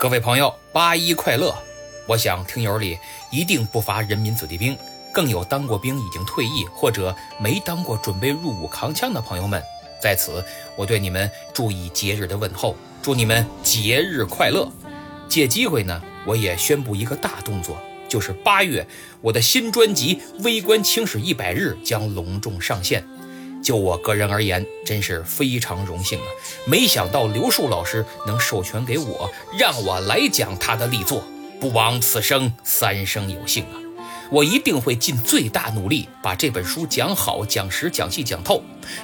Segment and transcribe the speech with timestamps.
[0.00, 1.52] 各位朋友，八一快乐！
[2.06, 2.96] 我想听友里
[3.32, 4.78] 一定不乏人民子弟兵，
[5.12, 9.60] 更有当过兵已经退役或者没当过准备入伍扛枪的朋友们。
[10.00, 10.44] 在此，
[10.76, 14.70] 我对你们注意节日的问候，祝你们节日快乐！
[15.28, 17.76] 借机会呢，我也宣布一个大动作，
[18.08, 18.86] 就是八月
[19.20, 23.04] 我的新专辑《微观青史一百日》将隆重上线。
[23.68, 26.24] 就我个人而言，真是非常荣幸啊！
[26.64, 31.22] 没想到刘树老师能授权给我，让我来讲他的力作，
[31.60, 33.76] 不枉此生三生有幸啊！
[34.30, 38.62] 我一定会尽最大努力把这本书讲好、讲实、讲细、讲透，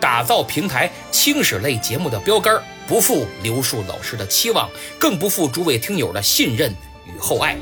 [0.00, 6.72] 打造平台青史类节目的标杆，不负刘树老师的期望，更不负诸位听友的信任
[7.04, 7.58] 与厚爱。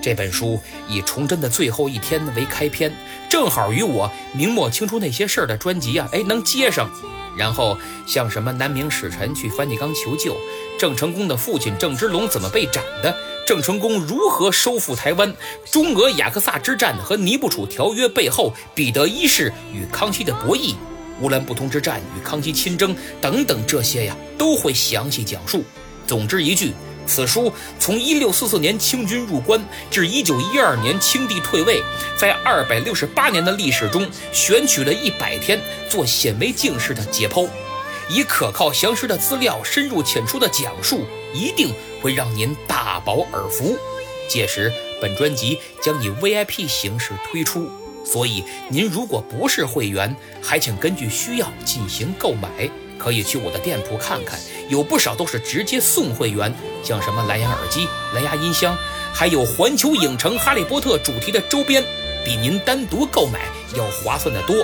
[0.00, 2.94] 这本书以崇祯的最后一天为开篇，
[3.28, 6.90] 正好与我明末清初那些事儿的专辑啊，哎，能接上。
[7.36, 10.36] 然后像什么南明使臣去梵蒂冈求救，
[10.78, 13.14] 郑成功的父亲郑芝龙怎么被斩的，
[13.46, 15.32] 郑成功如何收复台湾，
[15.70, 20.74] 中俄雅克萨之战和尼布楚条约背后彼得一世与康熙的博弈，
[21.20, 25.62] 乌兰布通之战与康熙亲征等等这些呀，都会详细讲述。
[26.06, 26.72] 总之一句。
[27.08, 31.82] 此书从一六四四年清军入关至一九一二年清帝退位，
[32.16, 37.48] 在二百六十八年的历史中，选取了一百天做显微镜式的解剖，
[38.08, 43.76] 以可靠详实的资料、深入浅出的讲述，一定会让您大饱耳福。
[44.28, 44.70] 届时，
[45.00, 47.70] 本专辑将以 VIP 形式推出，
[48.04, 52.48] 所以您如果不是会员，还请根据需要进行购买。
[53.08, 58.76] 可以去我的店铺看看，有不少都是直接送会员，像什么蓝牙耳机、蓝牙音箱，
[59.14, 61.82] 还有环球影城《哈利波特》主题的周边，
[62.22, 64.56] 比您单独购买要划算的多。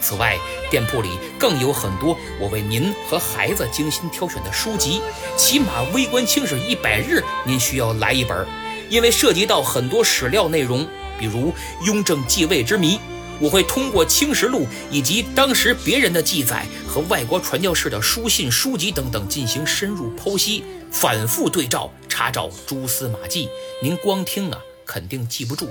[0.00, 0.38] 此外，
[0.70, 5.02] 店铺里更有很多我为您和孩子精心挑选的书籍，
[5.36, 8.46] 起码《微观清史一百日》您需要来一本，
[8.88, 10.86] 因为涉及到很多史料内容，
[11.18, 11.52] 比如
[11.84, 13.00] 雍正继位之谜。
[13.40, 20.62] 我会通过《青石录》以及当时别人的记载和外国传教士的书信、书籍等等进行深入剖析，
[20.92, 23.48] 反复对照查找蛛丝马迹。
[23.82, 25.68] 您光听啊，肯定记不住，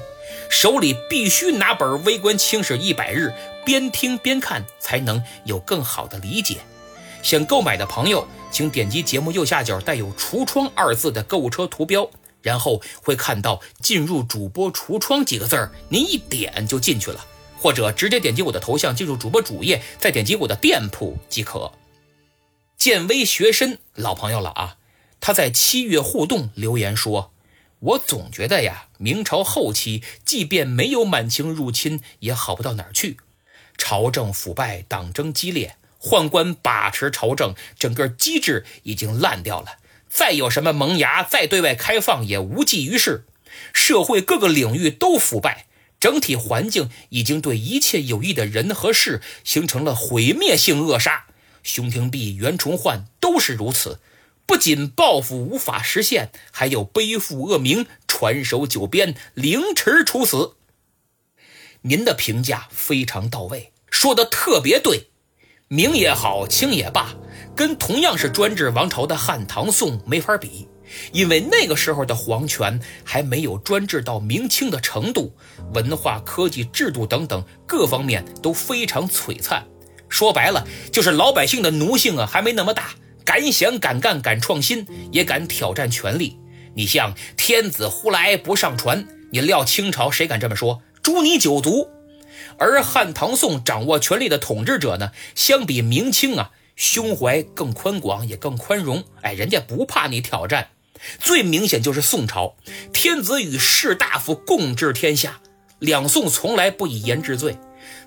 [0.50, 3.28] 手里必须拿本《微观清史一百日》，
[3.64, 6.58] 边听边看，才能有更好的理解。
[7.22, 12.10] 想购买的朋友，请点击节目右下角带有“橱窗”二字的购物车图标，
[12.42, 17.24] 然后会看到“进入主播橱窗”几个字儿，您一点就进去了。
[17.60, 21.74] 或者直接点击我的头像进入主播主页，再点击我的店铺即可。
[22.78, 24.78] 见微学深老朋友了啊，
[25.20, 27.34] 他在七月互动留言说
[27.80, 33.18] ：“我总觉得呀，明朝后期即便没有满清入侵，也好不到哪儿去。
[33.78, 39.80] 朝政腐败，党争激烈，宦官把持朝政，整个机制已经烂掉了。
[40.10, 43.26] 再有什么萌芽，再对外开放也无济于事。
[43.74, 45.66] 社会各个领域都腐败。”
[46.00, 51.26] 整体环境已经对一切有益的人和事形成了毁灭性扼杀，
[51.64, 54.00] 熊廷弼、袁崇焕都是如此。
[54.46, 60.56] 不仅报复无法实现，还有背负恶名、传首九边、凌迟处死。
[61.82, 65.10] 您的评价非常到位，说的特别对。
[65.68, 67.14] 明也好，清也罢，
[67.56, 70.68] 跟同样是专制王朝的汉、唐、宋没法比。
[71.12, 75.34] 因为那个时候的皇权还没有专制到明清的程度，
[75.74, 79.66] 文化、科技、制度等等各方面都非常璀璨。
[80.08, 86.38] 说白了，就是老百姓的奴性啊还没那么大，敢想敢干敢创新，也敢挑战权力。
[86.76, 90.82] 你像天子呼来不上船，你料清朝谁敢这么说？
[91.04, 91.90] 诛你九族。
[92.58, 99.04] 而汉唐宋掌握权力的统治者呢，相比明清啊，胸怀更宽广，也更宽容。
[99.22, 100.70] 哎，人家不怕你挑战。
[101.20, 102.56] 最明显就是宋朝，
[102.94, 105.40] 天子与士大夫共治天下，
[105.80, 107.58] 两宋从来不以言治罪。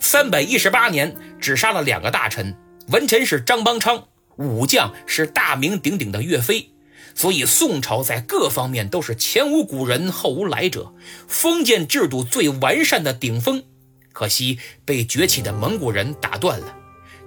[0.00, 2.56] 三百一十八年只杀了两个大臣，
[2.88, 6.70] 文臣是张邦昌，武将是大名鼎鼎的岳飞。
[7.14, 10.94] 所以宋朝在各方面都是前无古人后无来者，
[11.28, 13.62] 封建制度最完善的顶峰。
[14.12, 16.76] 可惜被崛起的蒙古人打断了。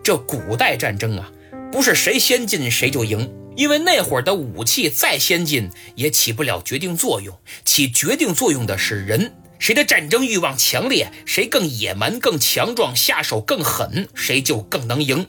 [0.04, 1.32] 这古代战争啊，
[1.72, 3.32] 不是谁先进谁就赢。
[3.56, 7.38] 因为那会儿的武器再先进，也起不了决定作用。
[7.64, 15.28] 起决定作用的是人，谁的战争欲望强烈，谁更野蛮、更强壮，下手更狠，谁就更能赢。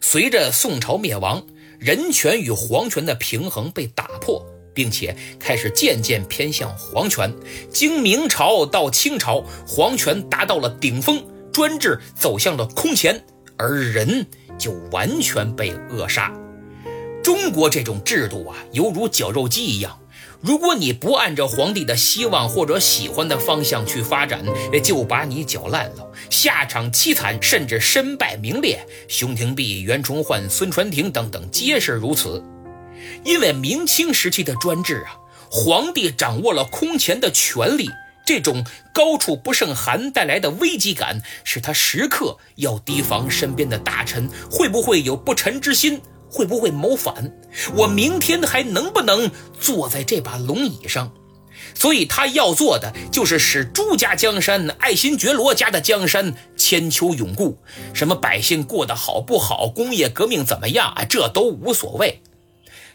[0.00, 1.46] 随着宋朝灭亡，
[1.78, 4.44] 人权与皇权的平衡被打破，
[4.74, 7.34] 并且开始渐渐偏向皇权。
[7.70, 13.24] 经明朝到清朝，皇权达到了顶峰，专制走向了空前，
[13.56, 14.26] 而人
[14.58, 16.30] 就完全被扼杀。
[17.24, 19.98] 中国这种制度啊，犹如绞肉机一样。
[20.42, 24.44] 如果你不按照皇帝的希望或者喜欢的方向去发展，
[24.82, 28.86] 就把你搅烂了，下场凄惨，甚至身败名裂。
[29.08, 32.44] 熊廷弼、袁崇焕、孙传庭等等皆是如此。
[33.24, 35.16] 因为明清时期的专制啊，
[35.50, 37.88] 皇帝掌握了空前的权力，
[38.26, 38.62] 这种
[38.92, 46.02] 高处不胜寒带来的危机感，使他时刻要提防身边的大臣会不会有不臣之心。
[46.34, 47.32] 会不会谋反？
[47.76, 51.12] 我明天还能不能坐在这把龙椅上？
[51.74, 57.56] 所以他要做的就是使朱家江山、爱新觉罗家的江山千秋永固。
[57.92, 61.04] 什么百姓过得好不好，工业革命怎么样啊？
[61.04, 62.20] 这都无所谓。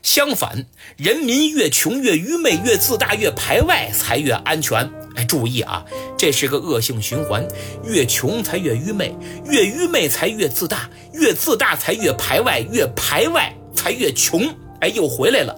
[0.01, 0.65] 相反，
[0.97, 4.89] 人民越穷越愚昧，越自大越排外，才越安全。
[5.15, 5.83] 哎，注意啊，
[6.17, 7.45] 这是个恶性循环，
[7.83, 9.13] 越穷才越愚昧，
[9.45, 14.41] 越愚昧才越自大，越自大才越排外，越排外才越穷。
[14.79, 15.53] 哎，又回来了。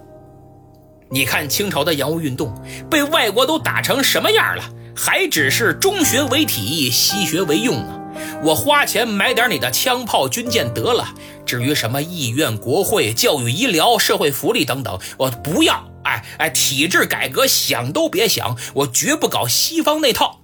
[1.11, 2.59] 你看清朝的洋务运动
[2.89, 4.63] 被外国都打成什么样了，
[4.95, 8.00] 还只是中学为体，西学为用啊！
[8.43, 11.13] 我花钱买点你的枪炮军舰得了，
[11.45, 15.87] 至于什么议院、国会、教育、医疗、社会福利等等，我不要。
[16.03, 20.41] 哎哎，体制改革想都别想，我绝不搞西方那套。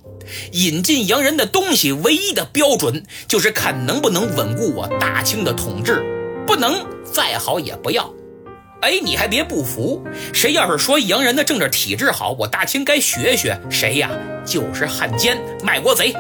[0.52, 6.06] 引进洋人的东西，唯一的标准就是看能不能稳固我大清的统治，
[6.46, 8.14] 不能再好也不要。
[8.81, 14.12] 哎，你还别不服，谁要是说洋人的政治体制好，我大清该学学谁呀？
[14.46, 16.14] 就是汉奸卖国贼。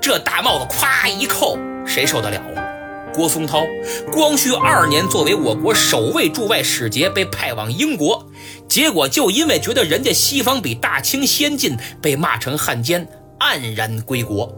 [0.00, 2.64] 这大帽子咵一扣，谁受得了啊？
[3.12, 3.64] 郭松涛，
[4.10, 8.26] 光绪二年作为我国首位驻外使节被派往英国，
[8.66, 13.06] 结果就因为觉得人家西方比大清先进，被骂成汉奸，
[13.40, 14.50] 黯然归国。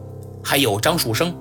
[0.44, 1.34] 还有张树声，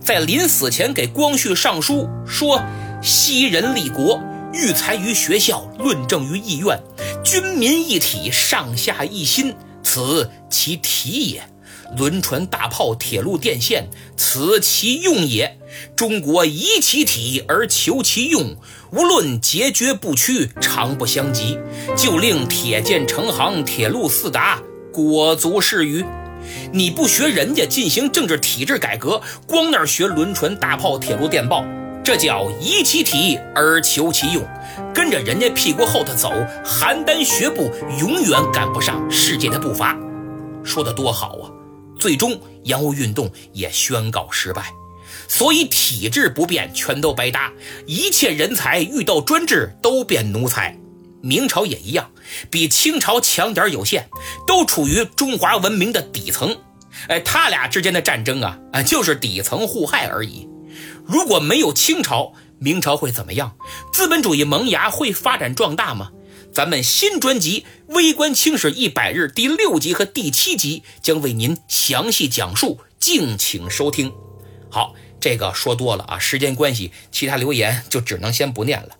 [0.00, 2.60] 在临死前给光绪上书说
[3.00, 4.20] ：“昔人立国，
[4.52, 6.76] 育才于学校，论政于议院，
[7.22, 11.42] 军民一体，上下一心，此其体也。”
[11.96, 15.58] 轮船、大炮、铁路、电线，此其用也。
[15.96, 18.56] 中国宜其体而求其用，
[18.92, 21.58] 无论节绝不屈，长不相及，
[21.96, 24.60] 就令铁剑成行，铁路四达，
[24.92, 26.04] 果足是余。
[26.72, 31.64] 你不学人家进行政治体制改革，光那儿学轮船、大炮、铁路、电报，
[32.04, 34.44] 这叫宜其体而求其用，
[34.94, 36.30] 跟着人家屁股后头走，
[36.64, 39.96] 邯郸学步永远赶不上世界的步伐。
[40.62, 41.50] 说的多好啊！
[41.98, 44.72] 最终，洋务运动也宣告失败，
[45.28, 47.52] 所以体制不变，全都白搭。
[47.86, 50.78] 一切人才遇到专制都变奴才。
[51.22, 52.10] 明朝也一样，
[52.50, 54.08] 比清朝强点有限，
[54.46, 56.56] 都处于中华文明的底层。
[57.08, 60.46] 哎，他俩之间的战争啊，啊，就是底层互害而已。
[61.06, 63.56] 如果没有清朝，明朝会怎么样？
[63.92, 66.10] 资本主义萌芽会发展壮大吗？
[66.54, 74.14] 咱们新专辑《微观清史一百日》第六集和第七集将为您详细讲述，敬请收听。
[74.70, 78.90] 好，这个说多了啊，时间关系，其他留言就只能先不念了。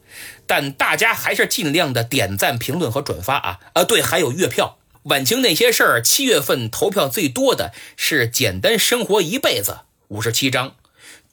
[0.48, 3.60] 但大家还是尽量的点赞、评论和转发啊！
[3.74, 9.72] 啊，对，还有月票，晚清那些事儿，七月份投票最多的是《简单生活一辈子》
[10.08, 10.70] 五十七章，《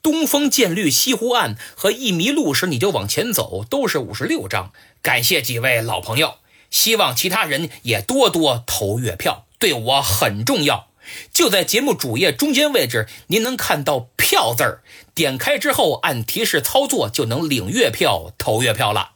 [0.02, 4.72] 东风渐绿西湖岸》和《一迷路时你就往前走》都是五十六章。
[5.02, 6.36] 感谢几位老朋友，
[6.70, 10.88] 希望其他人也多多投月票，对我很重要。
[11.34, 19.14] 就在节目主页中间位置，您能看到“票”字儿，点开之后按提示操作就能领月票、投月票了。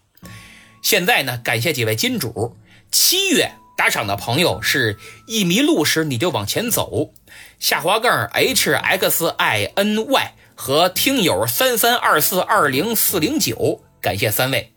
[0.82, 2.58] 现在呢，感谢几位金主，
[2.92, 7.14] 七月打赏的朋友是一迷路时你就往前走，
[7.60, 14.74] 下滑杠 h x i n y 和听友三三二四二零四零九，感谢三位。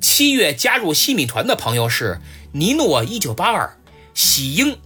[0.00, 2.20] 七月加入西米团的朋友是
[2.52, 3.78] 尼诺一九八二、
[4.14, 4.78] 喜英、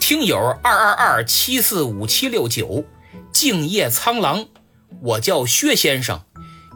[0.00, 2.84] 听友二二二七四五七六九、
[3.30, 4.46] 静夜苍狼，
[5.02, 6.22] 我叫薛先生，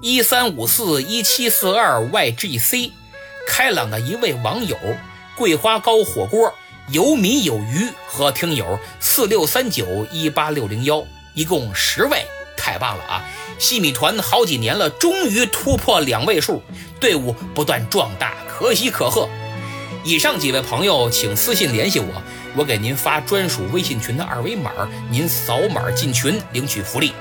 [0.02, 2.90] 一三五四一七四二 YGC，
[3.46, 4.76] 开朗的一位网友，
[5.34, 6.52] 桂花糕火锅
[6.90, 12.26] 有米有鱼和听友四六三九一八六零幺，一共十位。
[12.68, 13.24] 太棒了啊！
[13.58, 16.62] 西米团好几年了，终于突破两位数，
[17.00, 19.26] 队伍不断壮大，可喜可贺。
[20.04, 22.22] 以上几位朋友，请私信联系我，
[22.54, 24.70] 我给您发专属微信群的二维码，
[25.10, 27.14] 您扫码进群领取福利。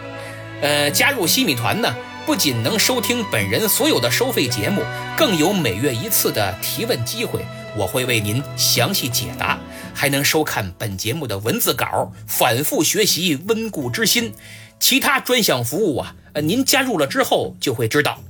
[0.61, 4.83] 呃，加入西米团呢，不仅能收听本人所有的收费节目，
[5.15, 7.39] 更有每月一次的提问机会，
[7.77, 9.57] 我会为您详细解答，
[9.97, 14.31] 还能收看本节目的文字稿，反复学习，温故知新。
[14.79, 18.21] 其他专享服务啊，呃，您加入了之后就会知道。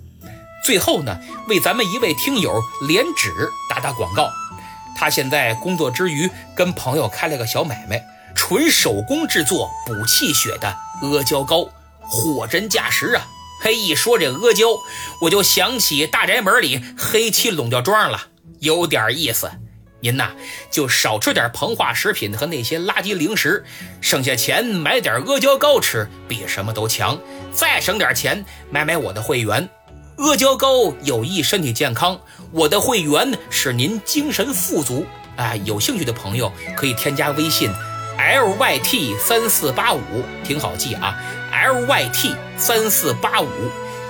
[0.63, 1.19] 最后呢，
[1.49, 3.33] 为咱们一位听友连指
[3.69, 4.29] 打打广告。
[4.95, 8.01] 他现在工作之余，跟朋友开了个小买卖，
[8.33, 11.69] 纯手工制作补气血的阿胶糕，
[11.99, 13.27] 货真价实啊！
[13.61, 14.67] 嘿，一说这阿胶，
[15.19, 18.27] 我就想起大宅门里黑漆垄吊庄了，
[18.61, 19.51] 有点意思。
[19.99, 20.29] 您呐，
[20.69, 23.65] 就少吃点膨化食品和那些垃圾零食，
[23.99, 27.19] 剩下钱买点阿胶糕吃，比什么都强。
[27.51, 29.67] 再省点钱，买买我的会员，
[30.17, 32.19] 阿胶糕有益身体健康，
[32.51, 35.05] 我的会员使您精神富足。
[35.35, 37.71] 哎，有兴趣的朋友可以添加微信
[38.17, 39.99] l y t 三四八五，
[40.43, 41.17] 挺好记啊
[41.51, 43.49] ，l y t 三四八五，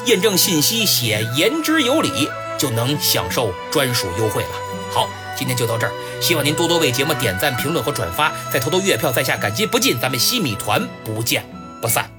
[0.05, 4.49] 验证信息写言之有理，就能享受专属优惠了。
[4.91, 5.09] 好。
[5.37, 9.97] 今天就到这儿，希望您多多为节目点赞、评论和转发，再投投月票，在下感激不尽。
[10.01, 11.45] 咱们西米团不见
[11.81, 12.16] 不散。